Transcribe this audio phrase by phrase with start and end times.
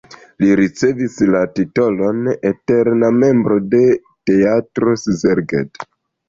[0.43, 3.83] Li ricevis la titolon "eterna membro de
[4.31, 5.87] Teatro Szeged".